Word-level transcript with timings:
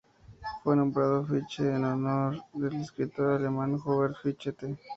Fue 0.63 0.75
nombrado 0.75 1.23
Fichte 1.27 1.61
en 1.61 1.85
honor 1.85 2.41
del 2.53 2.81
escritor 2.81 3.33
alemán 3.33 3.79
Hubert 3.85 4.15
Fichte. 4.23 4.75